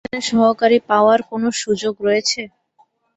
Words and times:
এখানে 0.03 0.21
সহকারী 0.29 0.77
পাওয়ার 0.89 1.19
কোন 1.29 1.43
সুযোগ 1.61 1.93
রয়েছে? 2.05 2.41